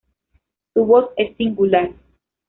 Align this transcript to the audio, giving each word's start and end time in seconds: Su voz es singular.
Su 0.73 0.83
voz 0.83 1.11
es 1.15 1.37
singular. 1.37 1.91